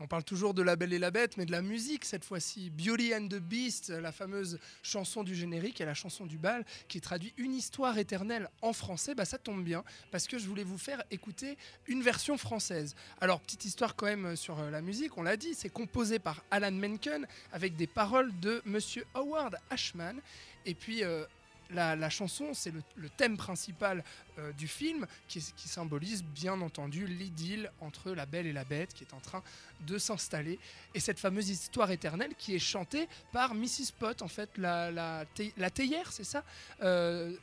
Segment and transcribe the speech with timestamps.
[0.00, 2.70] On parle toujours de La Belle et la Bête, mais de la musique cette fois-ci.
[2.70, 7.00] Beauty and the Beast, la fameuse chanson du générique et la chanson du bal, qui
[7.00, 9.82] traduit une histoire éternelle en français, bah ça tombe bien,
[10.12, 11.58] parce que je voulais vous faire écouter
[11.88, 12.94] une version française.
[13.20, 16.44] Alors, petite histoire quand même sur euh, la musique, on l'a dit, c'est composé par
[16.52, 20.20] Alan Menken, avec des paroles de Monsieur Howard Ashman.
[20.64, 21.24] Et puis, euh,
[21.70, 24.02] la, chanson, c'est le, thème principal
[24.38, 29.04] euh, du film qui, symbolise bien entendu l'idylle entre la belle et la bête qui
[29.04, 29.42] est en train
[29.86, 30.58] de s'installer.
[30.94, 33.92] Et cette fameuse histoire éternelle qui est chantée par Mrs.
[33.98, 36.42] Pot, en fait, la, la, thé- la théière, c'est ça
[36.82, 37.34] Euh,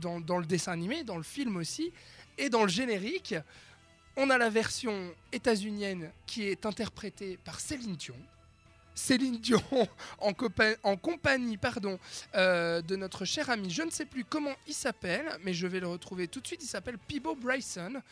[0.00, 1.92] dans le dessin animé, dans le film aussi,
[2.38, 3.34] et dans le générique.
[4.16, 8.16] On a la version états-unienne qui est interprétée par Céline Dion.
[8.98, 9.62] Céline Dion
[10.18, 11.98] en, compa- en compagnie pardon,
[12.34, 15.78] euh, de notre cher ami, je ne sais plus comment il s'appelle, mais je vais
[15.78, 18.02] le retrouver tout de suite, il s'appelle Peebo Bryson,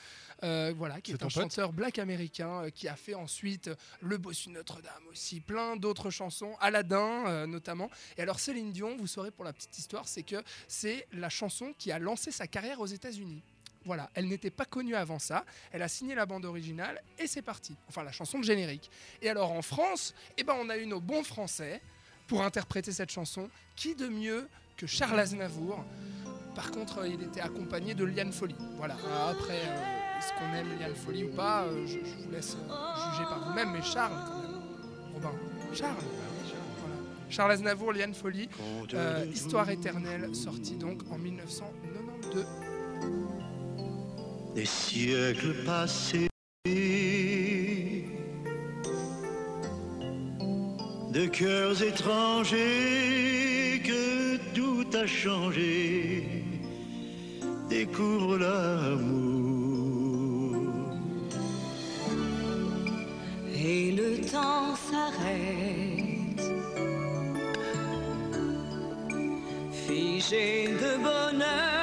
[0.45, 3.69] euh, voilà, qui est, un chanteur black américain euh, qui a fait ensuite
[4.01, 7.91] Le Bossu Notre-Dame aussi, plein d'autres chansons, Aladdin notamment.
[8.17, 10.37] Et alors Céline Dion, vous saurez pour la petite histoire, c'est que
[10.69, 13.43] c'est la chanson qui a lancé sa carrière aux États-Unis.
[13.87, 15.45] Voilà, elle n'était pas connue avant ça.
[15.73, 17.77] Elle a signé la bande originale et c'est parti.
[17.89, 18.91] Enfin, la chanson de générique.
[19.23, 21.81] Et alors en France, eh ben, on a eu nos bons Français
[22.27, 23.49] pour interpréter cette chanson.
[23.77, 25.85] Qui de mieux que Charles Aznavour?
[26.57, 28.57] Par contre, il était accompagné de Liane Folly.
[28.77, 28.97] Voilà.
[29.29, 31.63] Après, euh, est-ce qu'on aime Liane Folly ou pas?
[31.65, 33.71] Euh, je, je vous laisse euh, juger par vous-même.
[33.73, 34.63] Mais Charles, quand même.
[35.15, 35.33] Robin.
[35.75, 35.95] Charles.
[36.01, 36.97] Voilà.
[37.29, 38.49] Charles Aznavour, Liane Folly.
[38.95, 42.47] Euh, Histoire éternelle, sortie donc en 1992.
[44.57, 46.29] Des siècles passés,
[51.13, 52.57] de cœurs étrangers
[53.85, 56.43] que tout a changé,
[57.69, 59.37] découvre l'amour.
[63.69, 66.47] et le temps s'arrête.
[69.87, 71.76] Figé de bonheur,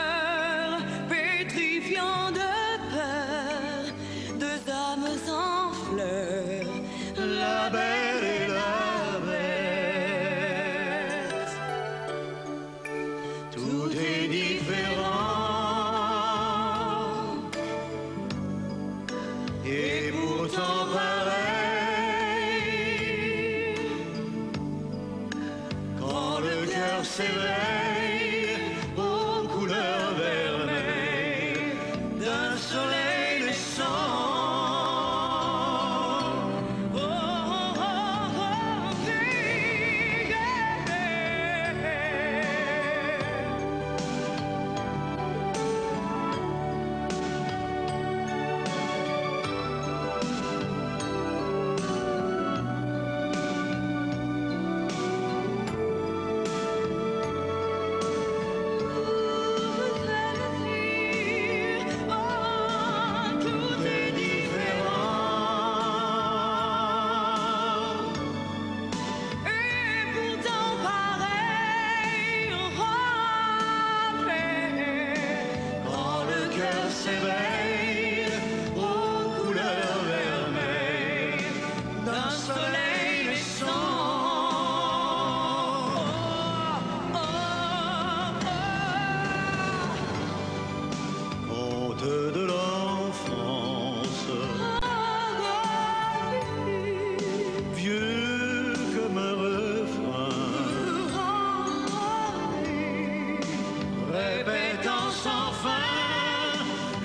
[19.66, 20.22] et